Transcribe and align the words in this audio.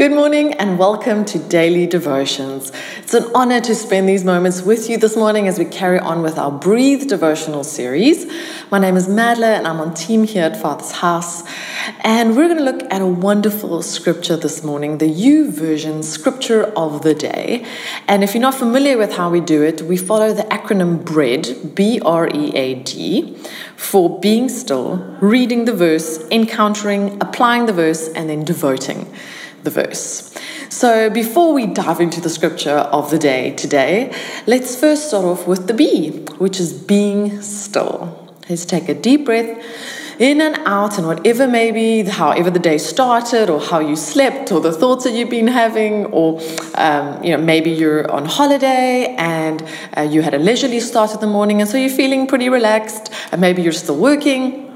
Good 0.00 0.12
morning 0.12 0.54
and 0.54 0.78
welcome 0.78 1.26
to 1.26 1.38
Daily 1.38 1.86
Devotions. 1.86 2.72
It's 3.02 3.12
an 3.12 3.30
honor 3.34 3.60
to 3.60 3.74
spend 3.74 4.08
these 4.08 4.24
moments 4.24 4.62
with 4.62 4.88
you 4.88 4.96
this 4.96 5.14
morning 5.14 5.46
as 5.46 5.58
we 5.58 5.66
carry 5.66 5.98
on 5.98 6.22
with 6.22 6.38
our 6.38 6.50
Breathe 6.50 7.06
devotional 7.06 7.64
series. 7.64 8.24
My 8.70 8.78
name 8.78 8.96
is 8.96 9.08
Madla 9.08 9.58
and 9.58 9.66
I'm 9.66 9.78
on 9.78 9.92
team 9.92 10.24
here 10.24 10.44
at 10.44 10.56
Father's 10.56 10.92
House. 10.92 11.42
And 12.00 12.34
we're 12.34 12.46
going 12.46 12.56
to 12.56 12.64
look 12.64 12.82
at 12.90 13.02
a 13.02 13.06
wonderful 13.06 13.82
scripture 13.82 14.38
this 14.38 14.64
morning, 14.64 14.96
the 14.96 15.04
YouVersion 15.04 16.02
Scripture 16.02 16.72
of 16.74 17.02
the 17.02 17.14
Day. 17.14 17.66
And 18.08 18.24
if 18.24 18.32
you're 18.32 18.40
not 18.40 18.54
familiar 18.54 18.96
with 18.96 19.12
how 19.12 19.28
we 19.28 19.42
do 19.42 19.62
it, 19.62 19.82
we 19.82 19.98
follow 19.98 20.32
the 20.32 20.44
acronym 20.44 21.04
BREAD, 21.04 21.74
B 21.74 22.00
R 22.00 22.26
E 22.26 22.56
A 22.56 22.74
D, 22.76 23.36
for 23.76 24.18
being 24.18 24.48
still, 24.48 24.96
reading 25.20 25.66
the 25.66 25.74
verse, 25.74 26.26
encountering, 26.30 27.18
applying 27.20 27.66
the 27.66 27.74
verse, 27.74 28.08
and 28.08 28.30
then 28.30 28.46
devoting 28.46 29.06
the 29.62 29.70
verse. 29.70 30.34
So, 30.68 31.10
before 31.10 31.52
we 31.52 31.66
dive 31.66 32.00
into 32.00 32.20
the 32.20 32.30
scripture 32.30 32.78
of 32.78 33.10
the 33.10 33.18
day 33.18 33.50
today, 33.52 34.14
let's 34.46 34.78
first 34.78 35.08
start 35.08 35.24
off 35.24 35.46
with 35.46 35.66
the 35.66 35.74
B, 35.74 36.10
which 36.38 36.60
is 36.60 36.72
being 36.72 37.42
still. 37.42 38.34
Let's 38.48 38.64
take 38.64 38.88
a 38.88 38.94
deep 38.94 39.24
breath 39.24 39.62
in 40.20 40.40
and 40.40 40.56
out, 40.66 40.98
and 40.98 41.06
whatever 41.06 41.48
maybe, 41.48 42.02
however 42.08 42.50
the 42.50 42.58
day 42.58 42.78
started, 42.78 43.48
or 43.50 43.58
how 43.58 43.80
you 43.80 43.96
slept, 43.96 44.52
or 44.52 44.60
the 44.60 44.72
thoughts 44.72 45.04
that 45.04 45.12
you've 45.12 45.30
been 45.30 45.48
having, 45.48 46.06
or 46.06 46.40
um, 46.74 47.22
you 47.24 47.36
know 47.36 47.42
maybe 47.42 47.70
you're 47.70 48.10
on 48.10 48.26
holiday 48.26 49.14
and 49.18 49.66
uh, 49.96 50.02
you 50.02 50.22
had 50.22 50.34
a 50.34 50.38
leisurely 50.38 50.80
start 50.80 51.14
of 51.14 51.20
the 51.20 51.26
morning, 51.26 51.60
and 51.60 51.68
so 51.68 51.76
you're 51.76 51.90
feeling 51.90 52.26
pretty 52.26 52.48
relaxed, 52.48 53.12
and 53.32 53.40
maybe 53.40 53.60
you're 53.62 53.72
still 53.72 53.98
working. 53.98 54.68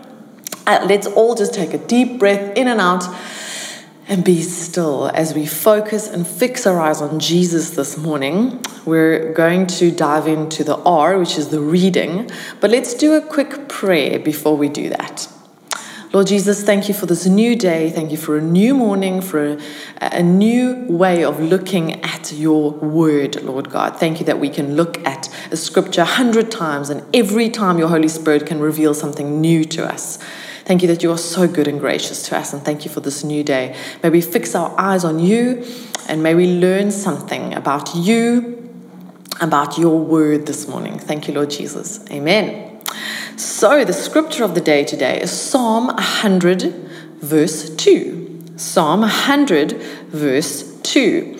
Uh, 0.66 0.84
let's 0.88 1.06
all 1.06 1.34
just 1.34 1.52
take 1.52 1.74
a 1.74 1.78
deep 1.78 2.18
breath 2.18 2.56
in 2.56 2.66
and 2.66 2.80
out 2.80 3.04
and 4.06 4.24
be 4.24 4.42
still 4.42 5.08
as 5.14 5.34
we 5.34 5.46
focus 5.46 6.08
and 6.08 6.26
fix 6.26 6.66
our 6.66 6.80
eyes 6.80 7.00
on 7.00 7.18
Jesus 7.18 7.70
this 7.70 7.96
morning. 7.96 8.60
We're 8.84 9.32
going 9.32 9.66
to 9.68 9.90
dive 9.90 10.26
into 10.26 10.62
the 10.62 10.76
R, 10.76 11.18
which 11.18 11.38
is 11.38 11.48
the 11.48 11.60
reading, 11.60 12.30
but 12.60 12.70
let's 12.70 12.94
do 12.94 13.14
a 13.14 13.20
quick 13.20 13.68
prayer 13.68 14.18
before 14.18 14.56
we 14.56 14.68
do 14.68 14.88
that. 14.90 15.28
Lord 16.12 16.28
Jesus, 16.28 16.62
thank 16.62 16.86
you 16.86 16.94
for 16.94 17.06
this 17.06 17.26
new 17.26 17.56
day. 17.56 17.90
Thank 17.90 18.12
you 18.12 18.16
for 18.16 18.38
a 18.38 18.40
new 18.40 18.72
morning, 18.72 19.20
for 19.20 19.54
a, 19.54 19.58
a 20.00 20.22
new 20.22 20.84
way 20.86 21.24
of 21.24 21.40
looking 21.40 22.04
at 22.04 22.32
your 22.32 22.70
word, 22.70 23.42
Lord 23.42 23.68
God. 23.68 23.98
Thank 23.98 24.20
you 24.20 24.26
that 24.26 24.38
we 24.38 24.48
can 24.48 24.76
look 24.76 25.04
at 25.04 25.28
a 25.50 25.56
scripture 25.56 26.02
a 26.02 26.04
hundred 26.04 26.52
times, 26.52 26.88
and 26.88 27.04
every 27.12 27.50
time 27.50 27.78
your 27.78 27.88
Holy 27.88 28.06
Spirit 28.06 28.46
can 28.46 28.60
reveal 28.60 28.94
something 28.94 29.40
new 29.40 29.64
to 29.64 29.84
us. 29.84 30.20
Thank 30.64 30.80
you 30.80 30.88
that 30.88 31.02
you 31.02 31.10
are 31.10 31.18
so 31.18 31.46
good 31.46 31.68
and 31.68 31.78
gracious 31.78 32.26
to 32.28 32.36
us, 32.38 32.54
and 32.54 32.62
thank 32.62 32.86
you 32.86 32.90
for 32.90 33.00
this 33.00 33.22
new 33.22 33.44
day. 33.44 33.76
May 34.02 34.08
we 34.08 34.22
fix 34.22 34.54
our 34.54 34.74
eyes 34.78 35.04
on 35.04 35.18
you, 35.18 35.64
and 36.08 36.22
may 36.22 36.34
we 36.34 36.58
learn 36.58 36.90
something 36.90 37.52
about 37.52 37.94
you, 37.94 38.72
about 39.42 39.76
your 39.76 39.98
word 39.98 40.46
this 40.46 40.66
morning. 40.66 40.98
Thank 40.98 41.28
you, 41.28 41.34
Lord 41.34 41.50
Jesus. 41.50 42.08
Amen. 42.10 42.80
So, 43.36 43.84
the 43.84 43.92
scripture 43.92 44.44
of 44.44 44.54
the 44.54 44.60
day 44.62 44.84
today 44.84 45.20
is 45.20 45.30
Psalm 45.30 45.88
100, 45.88 46.62
verse 47.20 47.68
2. 47.76 48.54
Psalm 48.56 49.00
100, 49.00 49.72
verse 50.08 50.80
2. 50.82 51.38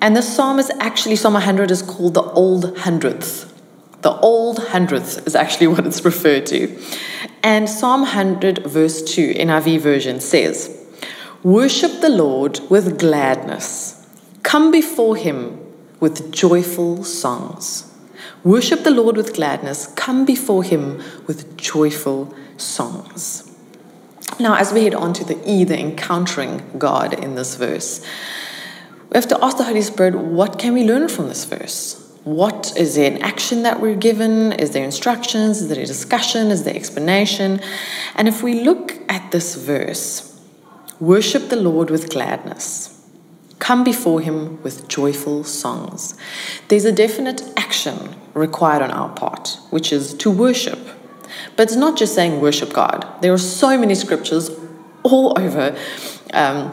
And 0.00 0.16
the 0.16 0.22
psalm 0.22 0.58
is 0.58 0.70
actually, 0.80 1.16
Psalm 1.16 1.34
100 1.34 1.70
is 1.70 1.82
called 1.82 2.14
the 2.14 2.22
Old 2.22 2.78
Hundredth. 2.78 3.46
The 4.02 4.18
Old 4.20 4.58
Hundredth 4.68 5.26
is 5.26 5.36
actually 5.36 5.66
what 5.68 5.86
it's 5.86 6.04
referred 6.04 6.46
to. 6.46 6.82
And 7.42 7.68
Psalm 7.68 8.02
100, 8.02 8.66
verse 8.66 9.02
2, 9.02 9.34
NIV 9.34 9.80
version 9.80 10.20
says, 10.20 10.76
Worship 11.42 12.00
the 12.02 12.10
Lord 12.10 12.60
with 12.68 12.98
gladness, 12.98 14.06
come 14.42 14.70
before 14.70 15.16
him 15.16 15.58
with 16.00 16.32
joyful 16.32 17.02
songs. 17.02 17.90
Worship 18.44 18.84
the 18.84 18.90
Lord 18.90 19.16
with 19.16 19.34
gladness, 19.34 19.86
come 19.86 20.26
before 20.26 20.62
him 20.62 21.02
with 21.26 21.56
joyful 21.56 22.34
songs. 22.58 23.46
Now, 24.38 24.56
as 24.56 24.72
we 24.72 24.84
head 24.84 24.94
on 24.94 25.12
to 25.14 25.24
the 25.24 25.40
E, 25.50 25.64
the 25.64 25.78
encountering 25.78 26.62
God 26.78 27.12
in 27.12 27.34
this 27.34 27.56
verse, 27.56 28.04
we 29.10 29.16
have 29.16 29.28
to 29.28 29.44
ask 29.44 29.56
the 29.56 29.64
Holy 29.64 29.82
Spirit, 29.82 30.14
what 30.14 30.58
can 30.58 30.72
we 30.72 30.84
learn 30.84 31.08
from 31.08 31.28
this 31.28 31.44
verse? 31.44 31.99
What 32.24 32.76
is 32.76 32.96
there 32.96 33.10
an 33.10 33.22
action 33.22 33.62
that 33.62 33.80
we're 33.80 33.94
given? 33.94 34.52
Is 34.52 34.72
there 34.72 34.84
instructions? 34.84 35.62
Is 35.62 35.68
there 35.68 35.82
a 35.82 35.86
discussion? 35.86 36.50
Is 36.50 36.64
there 36.64 36.74
explanation? 36.74 37.60
And 38.14 38.28
if 38.28 38.42
we 38.42 38.60
look 38.60 38.98
at 39.08 39.30
this 39.32 39.54
verse, 39.54 40.38
worship 40.98 41.48
the 41.48 41.56
Lord 41.56 41.90
with 41.90 42.10
gladness. 42.10 42.96
Come 43.58 43.84
before 43.84 44.20
him 44.20 44.62
with 44.62 44.88
joyful 44.88 45.44
songs. 45.44 46.14
There's 46.68 46.84
a 46.84 46.92
definite 46.92 47.42
action 47.56 48.14
required 48.34 48.82
on 48.82 48.90
our 48.90 49.10
part, 49.10 49.58
which 49.70 49.92
is 49.92 50.12
to 50.14 50.30
worship. 50.30 50.78
But 51.56 51.64
it's 51.64 51.76
not 51.76 51.96
just 51.96 52.14
saying 52.14 52.40
worship 52.40 52.72
God. 52.72 53.06
There 53.22 53.32
are 53.32 53.38
so 53.38 53.78
many 53.78 53.94
scriptures 53.94 54.50
all 55.02 55.38
over, 55.38 55.76
um, 56.34 56.72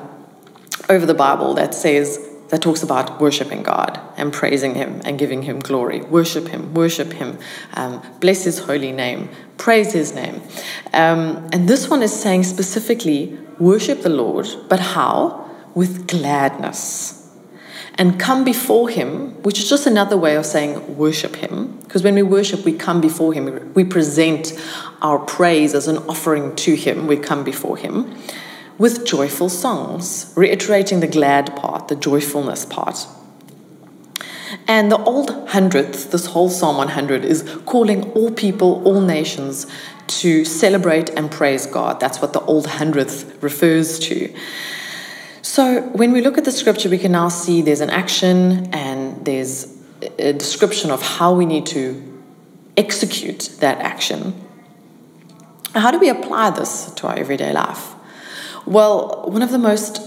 over 0.90 1.06
the 1.06 1.14
Bible 1.14 1.54
that 1.54 1.74
says 1.74 2.27
that 2.50 2.62
talks 2.62 2.82
about 2.82 3.20
worshiping 3.20 3.64
God 3.64 4.00
and 4.16 4.32
praising 4.32 4.76
Him 4.76 5.02
and 5.04 5.20
giving 5.20 5.44
Him 5.44 5.60
glory. 5.60 6.02
Worship 6.02 6.48
Him, 6.48 6.74
worship 6.74 7.14
Him, 7.14 7.38
um, 7.74 8.02
bless 8.20 8.44
His 8.44 8.60
holy 8.60 8.92
name, 8.92 9.30
praise 9.58 9.94
His 9.94 10.14
name. 10.14 10.42
Um, 10.94 11.50
and 11.52 11.68
this 11.68 11.90
one 11.90 12.02
is 12.02 12.18
saying 12.18 12.44
specifically, 12.44 13.38
worship 13.60 14.02
the 14.02 14.10
Lord, 14.10 14.48
but 14.70 14.80
how? 14.80 15.50
With 15.76 16.08
gladness. 16.08 17.14
And 17.96 18.20
come 18.20 18.44
before 18.44 18.90
Him, 18.90 19.42
which 19.42 19.60
is 19.60 19.70
just 19.70 19.88
another 19.88 20.16
way 20.18 20.36
of 20.36 20.46
saying 20.46 20.98
worship 20.98 21.36
Him. 21.38 21.78
Because 21.80 22.04
when 22.04 22.16
we 22.16 22.22
worship, 22.22 22.64
we 22.64 22.74
come 22.74 23.02
before 23.02 23.34
Him, 23.34 23.74
we 23.74 23.84
present 23.84 24.54
our 25.02 25.20
praise 25.20 25.74
as 25.74 25.88
an 25.88 25.98
offering 26.10 26.56
to 26.58 26.76
Him, 26.76 27.08
we 27.08 27.18
come 27.18 27.44
before 27.44 27.76
Him 27.76 28.16
with 28.78 29.06
joyful 29.06 29.50
songs, 29.50 30.32
reiterating 30.36 31.00
the 31.00 31.08
glad 31.08 31.56
part, 31.56 31.77
the 31.88 31.96
joyfulness 31.96 32.66
part. 32.66 33.08
And 34.68 34.92
the 34.92 34.98
old 34.98 35.50
hundredth, 35.50 36.12
this 36.12 36.28
whole 36.28 36.50
Psalm 36.50 36.78
100, 36.78 37.24
is 37.24 37.44
calling 37.66 38.12
all 38.12 38.32
people, 38.32 38.84
all 38.86 39.02
nations 39.02 39.68
to 40.08 40.46
celebrate 40.46 41.10
and 41.10 41.30
praise 41.30 41.66
God. 41.66 42.00
That's 42.00 42.22
what 42.22 42.34
the 42.34 42.42
old 42.42 42.68
hundredth 42.68 43.42
refers 43.42 44.00
to. 44.00 44.34
So 45.42 45.82
when 45.82 46.12
we 46.12 46.22
look 46.22 46.38
at 46.38 46.46
the 46.46 46.52
scripture, 46.52 46.90
we 46.90 46.98
can 46.98 47.12
now 47.12 47.30
see 47.30 47.62
there's 47.62 47.82
an 47.82 47.90
action 47.90 48.74
and 48.74 49.26
there's 49.26 49.76
a 50.20 50.34
description 50.34 50.92
of 50.92 51.02
how 51.02 51.34
we 51.34 51.46
need 51.46 51.66
to 51.68 52.24
execute 52.76 53.50
that 53.60 53.80
action. 53.80 54.34
How 55.74 55.92
do 55.92 56.00
we 56.00 56.10
apply 56.10 56.52
this 56.52 56.92
to 56.92 57.08
our 57.08 57.18
everyday 57.18 57.54
life? 57.54 57.94
Well, 58.66 59.26
one 59.28 59.42
of 59.42 59.52
the 59.52 59.58
most 59.58 60.02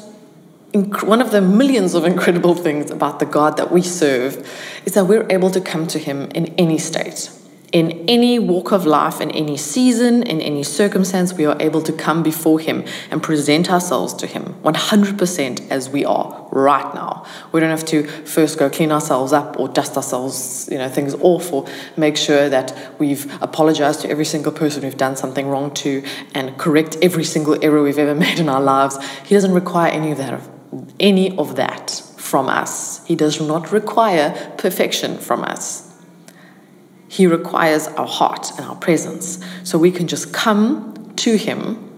one 0.73 1.21
of 1.21 1.31
the 1.33 1.41
millions 1.41 1.95
of 1.95 2.05
incredible 2.05 2.55
things 2.55 2.91
about 2.91 3.19
the 3.19 3.27
God 3.27 3.57
that 3.57 3.73
we 3.73 3.83
serve 3.83 4.49
is 4.87 4.95
that 4.95 5.07
we're 5.07 5.27
able 5.31 5.51
to 5.51 5.61
come 5.61 5.87
to 5.89 5.99
Him 5.99 6.31
in 6.33 6.47
any 6.59 6.79
state 6.79 7.31
in 7.73 8.05
any 8.09 8.39
walk 8.39 8.73
of 8.73 8.85
life, 8.85 9.21
in 9.21 9.31
any 9.31 9.57
season, 9.57 10.23
in 10.25 10.41
any 10.41 10.63
circumstance, 10.63 11.35
we 11.35 11.45
are 11.45 11.57
able 11.61 11.81
to 11.83 11.93
come 11.93 12.23
before 12.23 12.59
Him 12.59 12.85
and 13.11 13.23
present 13.23 13.71
ourselves 13.71 14.13
to 14.15 14.27
Him 14.27 14.55
100% 14.65 15.71
as 15.71 15.89
we 15.89 16.05
are 16.05 16.49
right 16.51 16.95
now. 16.95 17.25
We 17.53 17.61
don't 17.61 17.71
have 17.71 17.85
to 17.87 18.05
first 18.05 18.59
go 18.59 18.69
clean 18.71 18.91
ourselves 18.91 19.33
up 19.33 19.59
or 19.59 19.69
dust 19.69 19.97
ourselves, 19.97 20.69
you 20.71 20.79
know, 20.79 20.89
things 20.89 21.15
off 21.15 21.53
or 21.53 21.67
make 21.97 22.17
sure 22.17 22.49
that 22.49 22.77
we've 22.99 23.33
apologized 23.41 24.01
to 24.01 24.11
every 24.11 24.25
single 24.25 24.53
person 24.53 24.83
we've 24.83 24.97
done 24.97 25.17
something 25.17 25.47
wrong 25.47 25.73
to 25.75 26.03
and 26.35 26.59
correct 26.59 26.97
every 27.03 27.25
single 27.25 27.63
error 27.65 27.83
we've 27.83 27.99
ever 27.99 28.15
made 28.21 28.41
in 28.41 28.49
our 28.49 28.61
lives. 28.61 28.99
He 29.25 29.34
doesn't 29.34 29.53
require 29.53 29.91
any 29.91 30.11
of 30.11 30.19
that, 30.19 30.41
any 30.99 31.37
of 31.37 31.57
that 31.57 31.91
from 32.17 32.49
us. 32.49 33.05
He 33.07 33.17
does 33.17 33.41
not 33.41 33.72
require 33.72 34.55
perfection 34.57 35.19
from 35.19 35.43
us. 35.43 35.87
He 37.09 37.27
requires 37.27 37.89
our 37.89 38.07
heart 38.07 38.53
and 38.57 38.67
our 38.67 38.77
presence. 38.77 39.45
So 39.65 39.78
we 39.78 39.91
can 39.91 40.07
just 40.07 40.33
come 40.33 41.13
to 41.17 41.37
Him 41.37 41.91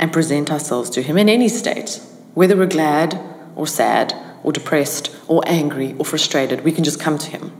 and 0.00 0.12
present 0.12 0.50
ourselves 0.50 0.90
to 0.90 1.02
Him 1.02 1.16
in 1.16 1.28
any 1.28 1.48
state, 1.48 2.00
whether 2.34 2.56
we're 2.56 2.66
glad 2.66 3.20
or 3.54 3.66
sad 3.66 4.14
or 4.42 4.52
depressed 4.52 5.14
or 5.28 5.42
angry 5.46 5.94
or 5.98 6.04
frustrated, 6.04 6.64
we 6.64 6.72
can 6.72 6.84
just 6.84 6.98
come 6.98 7.18
to 7.18 7.30
Him. 7.30 7.52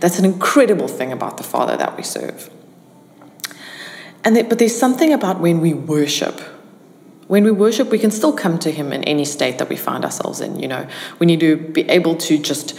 That's 0.00 0.18
an 0.18 0.24
incredible 0.24 0.88
thing 0.88 1.12
about 1.12 1.36
the 1.36 1.42
Father 1.42 1.76
that 1.76 1.96
we 1.96 2.02
serve. 2.02 2.50
And 4.22 4.36
that, 4.36 4.48
but 4.48 4.58
there's 4.58 4.76
something 4.76 5.12
about 5.12 5.40
when 5.40 5.60
we 5.60 5.74
worship. 5.74 6.40
When 7.26 7.44
we 7.44 7.50
worship, 7.50 7.90
we 7.90 7.98
can 7.98 8.10
still 8.10 8.32
come 8.32 8.58
to 8.60 8.70
Him 8.70 8.92
in 8.92 9.02
any 9.04 9.24
state 9.24 9.58
that 9.58 9.68
we 9.68 9.76
find 9.76 10.04
ourselves 10.04 10.40
in. 10.40 10.58
You 10.58 10.68
know, 10.68 10.86
we 11.18 11.26
need 11.26 11.40
to 11.40 11.56
be 11.56 11.88
able 11.88 12.16
to 12.16 12.38
just 12.38 12.78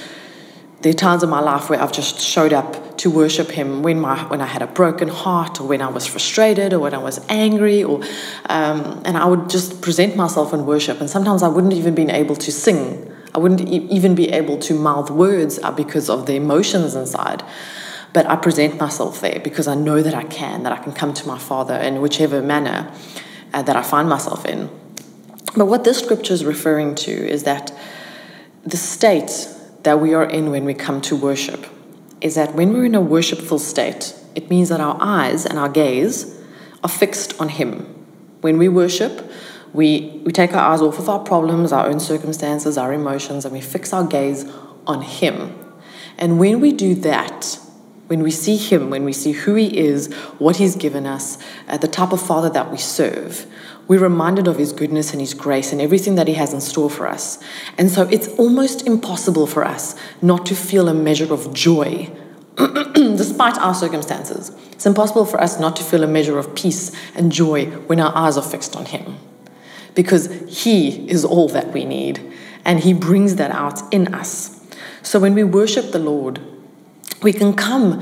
there 0.81 0.91
are 0.91 0.93
times 0.93 1.23
in 1.23 1.29
my 1.29 1.39
life 1.39 1.67
where 1.67 1.81
I've 1.81 1.91
just 1.91 2.19
showed 2.19 2.53
up 2.53 2.97
to 2.97 3.09
worship 3.09 3.49
Him 3.49 3.81
when, 3.81 3.99
my, 3.99 4.21
when 4.25 4.39
I 4.39 4.45
had 4.45 4.61
a 4.61 4.67
broken 4.67 5.07
heart, 5.07 5.59
or 5.59 5.67
when 5.67 5.81
I 5.81 5.87
was 5.87 6.05
frustrated, 6.05 6.73
or 6.73 6.79
when 6.79 6.93
I 6.93 6.99
was 6.99 7.19
angry, 7.27 7.83
or 7.83 8.03
um, 8.49 9.01
and 9.03 9.17
I 9.17 9.25
would 9.25 9.49
just 9.49 9.81
present 9.81 10.15
myself 10.15 10.53
in 10.53 10.67
worship. 10.67 10.99
And 10.99 11.09
sometimes 11.09 11.41
I 11.41 11.47
wouldn't 11.47 11.73
even 11.73 11.95
been 11.95 12.11
able 12.11 12.35
to 12.35 12.51
sing. 12.51 13.11
I 13.33 13.39
wouldn't 13.39 13.61
e- 13.61 13.87
even 13.89 14.13
be 14.13 14.29
able 14.29 14.59
to 14.59 14.75
mouth 14.75 15.09
words 15.09 15.57
uh, 15.63 15.71
because 15.71 16.07
of 16.07 16.27
the 16.27 16.35
emotions 16.35 16.93
inside. 16.93 17.43
But 18.13 18.27
I 18.27 18.35
present 18.35 18.79
myself 18.79 19.21
there 19.21 19.39
because 19.39 19.67
I 19.67 19.73
know 19.73 20.03
that 20.03 20.13
I 20.13 20.23
can, 20.23 20.63
that 20.63 20.71
I 20.71 20.77
can 20.77 20.93
come 20.93 21.15
to 21.15 21.27
my 21.27 21.39
Father 21.39 21.75
in 21.75 21.99
whichever 21.99 22.43
manner 22.43 22.93
uh, 23.55 23.61
that 23.63 23.75
I 23.75 23.81
find 23.81 24.07
myself 24.07 24.45
in. 24.45 24.69
But 25.55 25.65
what 25.65 25.85
this 25.85 25.99
scripture 25.99 26.33
is 26.33 26.43
referring 26.43 26.93
to 26.95 27.11
is 27.11 27.43
that 27.43 27.71
the 28.65 28.77
state 28.77 29.47
that 29.83 29.99
we 29.99 30.13
are 30.13 30.25
in 30.25 30.51
when 30.51 30.65
we 30.65 30.73
come 30.73 30.99
to 31.01 31.15
worship 31.15 31.65
is 32.19 32.35
that 32.35 32.53
when 32.53 32.73
we're 32.73 32.85
in 32.85 32.95
a 32.95 33.01
worshipful 33.01 33.59
state, 33.59 34.13
it 34.35 34.49
means 34.49 34.69
that 34.69 34.81
our 34.81 34.97
eyes 34.99 35.45
and 35.45 35.57
our 35.57 35.69
gaze 35.69 36.37
are 36.83 36.89
fixed 36.89 37.39
on 37.39 37.49
Him. 37.49 37.85
When 38.41 38.57
we 38.57 38.67
worship, 38.67 39.31
we, 39.73 40.21
we 40.25 40.31
take 40.31 40.53
our 40.53 40.73
eyes 40.73 40.81
off 40.81 40.99
of 40.99 41.07
our 41.07 41.19
problems, 41.19 41.71
our 41.71 41.87
own 41.87 41.99
circumstances, 41.99 42.77
our 42.77 42.91
emotions, 42.91 43.45
and 43.45 43.53
we 43.53 43.61
fix 43.61 43.93
our 43.93 44.05
gaze 44.05 44.45
on 44.85 45.01
Him. 45.01 45.57
And 46.17 46.39
when 46.39 46.59
we 46.59 46.73
do 46.73 46.95
that, 46.95 47.59
when 48.07 48.21
we 48.21 48.31
see 48.31 48.55
Him, 48.55 48.89
when 48.89 49.03
we 49.03 49.13
see 49.13 49.31
who 49.31 49.55
He 49.55 49.77
is, 49.77 50.13
what 50.37 50.57
He's 50.57 50.75
given 50.75 51.05
us, 51.05 51.37
uh, 51.67 51.77
the 51.77 51.87
type 51.87 52.11
of 52.11 52.21
Father 52.21 52.49
that 52.49 52.71
we 52.71 52.77
serve, 52.77 53.47
we're 53.87 53.99
reminded 53.99 54.47
of 54.47 54.57
His 54.57 54.71
goodness 54.71 55.11
and 55.11 55.21
His 55.21 55.33
grace 55.33 55.71
and 55.71 55.81
everything 55.81 56.15
that 56.15 56.27
He 56.27 56.35
has 56.35 56.53
in 56.53 56.61
store 56.61 56.89
for 56.89 57.07
us. 57.07 57.39
And 57.77 57.89
so 57.89 58.03
it's 58.09 58.27
almost 58.39 58.85
impossible 58.85 59.47
for 59.47 59.65
us 59.65 59.95
not 60.21 60.45
to 60.47 60.55
feel 60.55 60.87
a 60.87 60.93
measure 60.93 61.31
of 61.33 61.53
joy 61.53 62.11
despite 62.93 63.57
our 63.57 63.73
circumstances. 63.73 64.51
It's 64.71 64.85
impossible 64.85 65.25
for 65.25 65.41
us 65.41 65.59
not 65.59 65.75
to 65.77 65.83
feel 65.83 66.03
a 66.03 66.07
measure 66.07 66.37
of 66.37 66.55
peace 66.55 66.91
and 67.15 67.31
joy 67.31 67.65
when 67.87 67.99
our 67.99 68.15
eyes 68.15 68.37
are 68.37 68.43
fixed 68.43 68.75
on 68.75 68.85
Him 68.85 69.17
because 69.95 70.27
He 70.47 71.09
is 71.09 71.25
all 71.25 71.47
that 71.49 71.73
we 71.73 71.85
need 71.85 72.21
and 72.63 72.79
He 72.79 72.93
brings 72.93 73.35
that 73.35 73.51
out 73.51 73.81
in 73.93 74.13
us. 74.13 74.61
So 75.01 75.19
when 75.19 75.33
we 75.33 75.43
worship 75.43 75.91
the 75.91 75.99
Lord, 75.99 76.39
we 77.21 77.33
can 77.33 77.53
come 77.53 78.01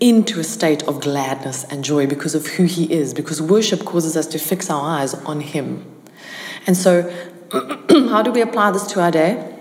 into 0.00 0.38
a 0.38 0.44
state 0.44 0.82
of 0.84 1.00
gladness 1.00 1.64
and 1.64 1.82
joy 1.84 2.06
because 2.06 2.34
of 2.34 2.46
who 2.46 2.64
He 2.64 2.92
is, 2.92 3.14
because 3.14 3.42
worship 3.42 3.84
causes 3.84 4.16
us 4.16 4.26
to 4.28 4.38
fix 4.38 4.70
our 4.70 4.82
eyes 4.82 5.14
on 5.14 5.40
Him. 5.40 5.84
And 6.66 6.76
so, 6.76 7.02
how 7.90 8.22
do 8.22 8.30
we 8.30 8.40
apply 8.40 8.70
this 8.70 8.86
to 8.92 9.00
our 9.00 9.10
day? 9.10 9.54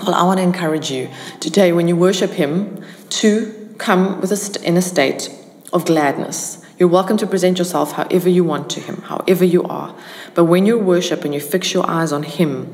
Well, 0.00 0.14
I 0.14 0.22
want 0.22 0.38
to 0.38 0.42
encourage 0.42 0.90
you 0.90 1.10
today 1.40 1.72
when 1.72 1.88
you 1.88 1.96
worship 1.96 2.30
Him 2.30 2.82
to 3.10 3.74
come 3.78 4.20
with 4.20 4.32
a 4.32 4.36
st- 4.36 4.64
in 4.64 4.76
a 4.76 4.82
state 4.82 5.30
of 5.72 5.84
gladness. 5.84 6.64
You're 6.78 6.88
welcome 6.88 7.18
to 7.18 7.26
present 7.26 7.58
yourself 7.58 7.92
however 7.92 8.30
you 8.30 8.42
want 8.42 8.70
to 8.70 8.80
Him, 8.80 9.02
however 9.02 9.44
you 9.44 9.62
are. 9.64 9.94
But 10.34 10.44
when 10.44 10.64
you 10.64 10.78
worship 10.78 11.24
and 11.24 11.34
you 11.34 11.40
fix 11.40 11.74
your 11.74 11.88
eyes 11.88 12.12
on 12.12 12.22
Him, 12.22 12.72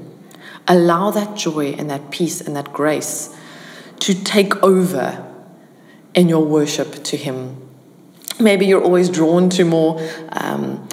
allow 0.68 1.10
that 1.10 1.36
joy 1.36 1.72
and 1.72 1.90
that 1.90 2.12
peace 2.12 2.40
and 2.40 2.54
that 2.54 2.72
grace 2.72 3.36
to 4.06 4.14
take 4.14 4.62
over 4.62 5.20
in 6.14 6.28
your 6.28 6.44
worship 6.44 7.02
to 7.02 7.16
Him. 7.16 7.60
Maybe 8.38 8.64
you're 8.64 8.82
always 8.82 9.10
drawn 9.10 9.50
to 9.50 9.64
more 9.64 10.00
um, 10.28 10.86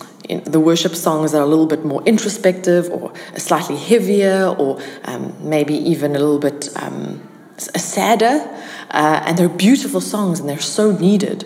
the 0.45 0.59
worship 0.59 0.95
songs 0.95 1.31
that 1.31 1.37
are 1.37 1.43
a 1.43 1.45
little 1.45 1.67
bit 1.67 1.85
more 1.85 2.01
introspective 2.05 2.89
or 2.89 3.13
slightly 3.37 3.77
heavier 3.77 4.55
or 4.57 4.81
um, 5.03 5.35
maybe 5.47 5.75
even 5.75 6.15
a 6.15 6.19
little 6.19 6.39
bit 6.39 6.69
um, 6.77 7.21
sadder. 7.57 8.49
Uh, 8.89 9.21
and 9.27 9.37
they're 9.37 9.47
beautiful 9.47 10.01
songs 10.01 10.39
and 10.39 10.49
they're 10.49 10.59
so 10.59 10.91
needed. 10.91 11.45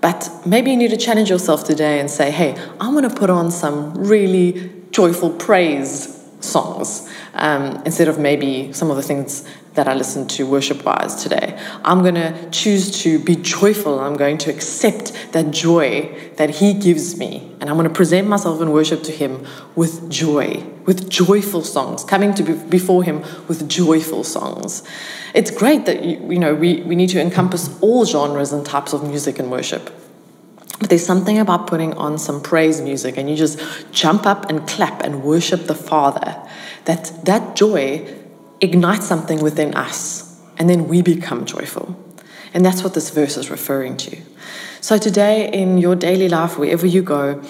But 0.00 0.28
maybe 0.44 0.72
you 0.72 0.76
need 0.76 0.90
to 0.90 0.96
challenge 0.96 1.30
yourself 1.30 1.62
today 1.62 2.00
and 2.00 2.10
say, 2.10 2.32
hey, 2.32 2.60
I 2.80 2.88
want 2.88 3.08
to 3.08 3.14
put 3.14 3.30
on 3.30 3.52
some 3.52 3.94
really 3.94 4.72
joyful 4.90 5.30
praise 5.30 6.20
songs 6.40 7.08
um, 7.34 7.80
instead 7.84 8.08
of 8.08 8.18
maybe 8.18 8.72
some 8.72 8.90
of 8.90 8.96
the 8.96 9.02
things 9.04 9.46
that 9.76 9.86
I 9.86 9.94
listen 9.94 10.26
to 10.28 10.46
worship 10.46 10.84
wise 10.84 11.22
today. 11.22 11.58
I'm 11.84 12.00
going 12.00 12.16
to 12.16 12.50
choose 12.50 13.02
to 13.02 13.18
be 13.18 13.36
joyful. 13.36 14.00
I'm 14.00 14.16
going 14.16 14.38
to 14.38 14.50
accept 14.50 15.12
that 15.32 15.50
joy 15.50 16.32
that 16.36 16.50
He 16.50 16.74
gives 16.74 17.16
me. 17.16 17.54
And 17.60 17.70
I'm 17.70 17.76
going 17.76 17.88
to 17.88 17.94
present 17.94 18.26
myself 18.26 18.60
in 18.60 18.72
worship 18.72 19.02
to 19.04 19.12
Him 19.12 19.46
with 19.76 20.10
joy, 20.10 20.64
with 20.84 21.08
joyful 21.08 21.62
songs, 21.62 22.04
coming 22.04 22.34
to 22.34 22.42
be 22.42 22.54
before 22.54 23.04
Him 23.04 23.22
with 23.48 23.68
joyful 23.68 24.24
songs. 24.24 24.82
It's 25.34 25.50
great 25.50 25.86
that, 25.86 26.02
you, 26.04 26.32
you 26.32 26.38
know, 26.38 26.54
we, 26.54 26.82
we 26.82 26.96
need 26.96 27.10
to 27.10 27.20
encompass 27.20 27.78
all 27.80 28.04
genres 28.04 28.52
and 28.52 28.64
types 28.64 28.92
of 28.92 29.04
music 29.04 29.38
and 29.38 29.50
worship. 29.50 29.90
But 30.80 30.90
there's 30.90 31.06
something 31.06 31.38
about 31.38 31.66
putting 31.66 31.94
on 31.94 32.18
some 32.18 32.42
praise 32.42 32.80
music 32.80 33.16
and 33.16 33.30
you 33.30 33.36
just 33.36 33.58
jump 33.92 34.26
up 34.26 34.50
and 34.50 34.66
clap 34.68 35.02
and 35.02 35.22
worship 35.22 35.66
the 35.66 35.74
Father. 35.74 36.36
That 36.84 37.12
that 37.24 37.56
joy 37.56 38.06
ignites 38.60 39.06
something 39.06 39.42
within 39.42 39.74
us 39.74 40.40
and 40.58 40.68
then 40.68 40.88
we 40.88 41.02
become 41.02 41.44
joyful. 41.44 41.96
And 42.54 42.64
that's 42.64 42.82
what 42.82 42.94
this 42.94 43.10
verse 43.10 43.36
is 43.36 43.50
referring 43.50 43.96
to. 43.98 44.18
So 44.80 44.98
today 44.98 45.50
in 45.52 45.78
your 45.78 45.96
daily 45.96 46.28
life, 46.28 46.58
wherever 46.58 46.86
you 46.86 47.02
go, 47.02 47.42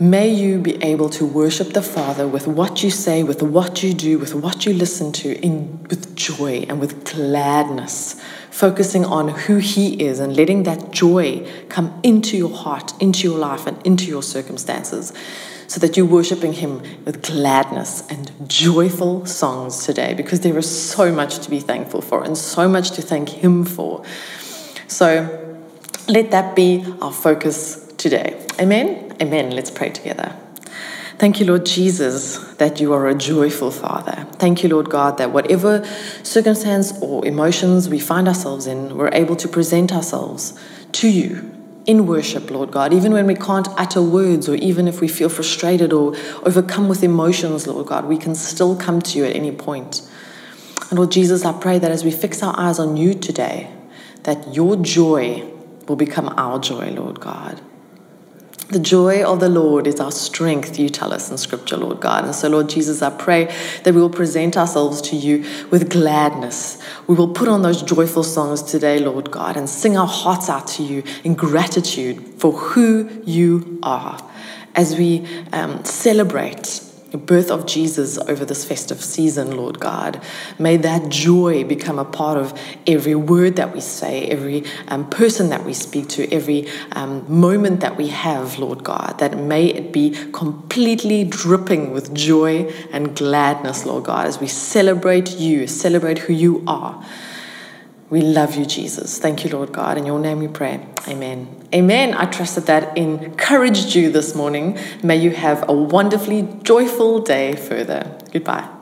May 0.00 0.32
you 0.32 0.60
be 0.60 0.80
able 0.80 1.08
to 1.10 1.26
worship 1.26 1.72
the 1.72 1.82
Father 1.82 2.28
with 2.28 2.46
what 2.46 2.84
you 2.84 2.90
say, 2.90 3.24
with 3.24 3.42
what 3.42 3.82
you 3.82 3.92
do, 3.92 4.20
with 4.20 4.32
what 4.32 4.64
you 4.64 4.72
listen 4.72 5.10
to, 5.14 5.36
in, 5.40 5.82
with 5.90 6.14
joy 6.14 6.64
and 6.68 6.78
with 6.78 7.04
gladness, 7.04 8.14
focusing 8.48 9.04
on 9.04 9.30
who 9.30 9.56
He 9.56 10.00
is 10.00 10.20
and 10.20 10.36
letting 10.36 10.62
that 10.62 10.92
joy 10.92 11.44
come 11.68 11.98
into 12.04 12.36
your 12.36 12.54
heart, 12.56 12.92
into 13.02 13.26
your 13.26 13.38
life, 13.38 13.66
and 13.66 13.84
into 13.84 14.04
your 14.04 14.22
circumstances, 14.22 15.12
so 15.68 15.78
that 15.80 15.96
you're 15.96 16.06
worshiping 16.06 16.54
Him 16.54 16.82
with 17.04 17.22
gladness 17.22 18.02
and 18.10 18.32
joyful 18.48 19.24
songs 19.26 19.84
today, 19.84 20.14
because 20.14 20.40
there 20.40 20.58
is 20.58 20.90
so 20.90 21.12
much 21.12 21.38
to 21.40 21.50
be 21.50 21.60
thankful 21.60 22.00
for 22.00 22.24
and 22.24 22.36
so 22.36 22.68
much 22.68 22.90
to 22.92 23.02
thank 23.02 23.28
Him 23.28 23.64
for. 23.64 24.02
So 24.88 25.58
let 26.08 26.30
that 26.32 26.56
be 26.56 26.84
our 27.02 27.12
focus 27.12 27.92
today. 27.98 28.44
Amen. 28.58 29.14
Amen. 29.20 29.50
Let's 29.50 29.70
pray 29.70 29.90
together. 29.90 30.34
Thank 31.18 31.40
you, 31.40 31.46
Lord 31.46 31.66
Jesus, 31.66 32.38
that 32.54 32.80
you 32.80 32.92
are 32.92 33.08
a 33.08 33.14
joyful 33.14 33.72
Father. 33.72 34.26
Thank 34.34 34.62
you, 34.62 34.68
Lord 34.68 34.88
God, 34.88 35.18
that 35.18 35.32
whatever 35.32 35.84
circumstance 36.22 36.96
or 37.02 37.26
emotions 37.26 37.88
we 37.88 37.98
find 37.98 38.28
ourselves 38.28 38.68
in, 38.68 38.96
we're 38.96 39.10
able 39.12 39.36
to 39.36 39.48
present 39.48 39.92
ourselves 39.92 40.58
to 40.92 41.08
you 41.08 41.57
in 41.88 42.06
worship, 42.06 42.50
Lord 42.50 42.70
God, 42.70 42.92
even 42.92 43.12
when 43.12 43.26
we 43.26 43.34
can't 43.34 43.66
utter 43.78 44.02
words 44.02 44.46
or 44.46 44.54
even 44.56 44.86
if 44.86 45.00
we 45.00 45.08
feel 45.08 45.30
frustrated 45.30 45.90
or 45.90 46.14
overcome 46.42 46.86
with 46.86 47.02
emotions, 47.02 47.66
Lord 47.66 47.86
God, 47.86 48.04
we 48.04 48.18
can 48.18 48.34
still 48.34 48.76
come 48.76 49.00
to 49.00 49.18
you 49.18 49.24
at 49.24 49.34
any 49.34 49.50
point. 49.50 50.02
And 50.90 50.98
Lord 50.98 51.10
Jesus, 51.10 51.46
I 51.46 51.58
pray 51.58 51.78
that 51.78 51.90
as 51.90 52.04
we 52.04 52.10
fix 52.10 52.42
our 52.42 52.54
eyes 52.60 52.78
on 52.78 52.98
you 52.98 53.14
today, 53.14 53.72
that 54.24 54.54
your 54.54 54.76
joy 54.76 55.50
will 55.88 55.96
become 55.96 56.28
our 56.36 56.58
joy, 56.58 56.90
Lord 56.90 57.20
God. 57.20 57.58
The 58.70 58.78
joy 58.78 59.24
of 59.24 59.40
the 59.40 59.48
Lord 59.48 59.86
is 59.86 59.98
our 59.98 60.12
strength, 60.12 60.78
you 60.78 60.90
tell 60.90 61.14
us 61.14 61.30
in 61.30 61.38
Scripture, 61.38 61.78
Lord 61.78 62.00
God. 62.00 62.26
And 62.26 62.34
so, 62.34 62.50
Lord 62.50 62.68
Jesus, 62.68 63.00
I 63.00 63.08
pray 63.08 63.46
that 63.82 63.94
we 63.94 64.00
will 64.00 64.10
present 64.10 64.58
ourselves 64.58 65.00
to 65.02 65.16
you 65.16 65.46
with 65.70 65.88
gladness. 65.88 66.78
We 67.06 67.14
will 67.14 67.32
put 67.32 67.48
on 67.48 67.62
those 67.62 67.82
joyful 67.82 68.24
songs 68.24 68.62
today, 68.62 68.98
Lord 68.98 69.30
God, 69.30 69.56
and 69.56 69.70
sing 69.70 69.96
our 69.96 70.06
hearts 70.06 70.50
out 70.50 70.66
to 70.68 70.82
you 70.82 71.02
in 71.24 71.34
gratitude 71.34 72.22
for 72.36 72.52
who 72.52 73.08
you 73.24 73.78
are 73.82 74.22
as 74.74 74.96
we 74.98 75.26
um, 75.54 75.82
celebrate 75.86 76.87
birth 77.16 77.50
of 77.50 77.64
Jesus 77.64 78.18
over 78.18 78.44
this 78.44 78.64
festive 78.64 79.02
season, 79.02 79.56
Lord 79.56 79.80
God. 79.80 80.20
May 80.58 80.76
that 80.78 81.08
joy 81.08 81.64
become 81.64 81.98
a 81.98 82.04
part 82.04 82.36
of 82.36 82.58
every 82.86 83.14
word 83.14 83.56
that 83.56 83.74
we 83.74 83.80
say, 83.80 84.26
every 84.26 84.64
um, 84.88 85.08
person 85.08 85.48
that 85.48 85.64
we 85.64 85.72
speak 85.72 86.08
to, 86.10 86.30
every 86.30 86.68
um, 86.92 87.24
moment 87.32 87.80
that 87.80 87.96
we 87.96 88.08
have, 88.08 88.58
Lord 88.58 88.84
God. 88.84 89.18
That 89.18 89.38
may 89.38 89.66
it 89.66 89.92
be 89.92 90.10
completely 90.32 91.24
dripping 91.24 91.92
with 91.92 92.12
joy 92.12 92.64
and 92.92 93.16
gladness, 93.16 93.86
Lord 93.86 94.04
God, 94.04 94.26
as 94.26 94.38
we 94.38 94.46
celebrate 94.46 95.38
you, 95.38 95.66
celebrate 95.66 96.18
who 96.18 96.34
you 96.34 96.62
are. 96.66 97.02
We 98.10 98.22
love 98.22 98.56
you, 98.56 98.64
Jesus. 98.64 99.18
Thank 99.18 99.44
you, 99.44 99.50
Lord 99.50 99.72
God. 99.72 99.98
In 99.98 100.06
your 100.06 100.18
name 100.18 100.38
we 100.38 100.48
pray. 100.48 100.80
Amen. 101.06 101.46
Amen. 101.74 102.14
I 102.14 102.24
trust 102.24 102.54
that 102.54 102.66
that 102.66 102.96
encouraged 102.96 103.94
you 103.94 104.10
this 104.10 104.34
morning. 104.34 104.78
May 105.02 105.16
you 105.16 105.30
have 105.30 105.68
a 105.68 105.74
wonderfully 105.74 106.48
joyful 106.62 107.20
day 107.20 107.54
further. 107.54 108.18
Goodbye. 108.32 108.77